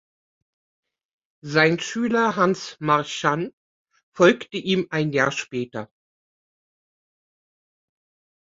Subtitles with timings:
[1.45, 3.53] Sein Schüler Hans Marchand
[4.15, 5.91] folgte ihm ein Jahr später.